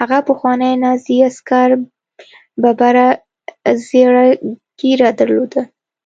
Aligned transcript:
هغه 0.00 0.18
پخواني 0.28 0.72
نازي 0.82 1.16
عسکر 1.28 1.70
ببره 2.62 3.06
زیړه 3.86 4.24
ږیره 4.78 5.10
درلوده 5.18 5.62